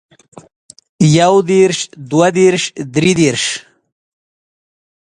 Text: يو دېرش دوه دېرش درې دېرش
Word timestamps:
يو 1.17 1.35
دېرش 1.51 1.79
دوه 2.09 2.27
دېرش 2.37 2.63
درې 2.95 3.11
دېرش 3.19 3.45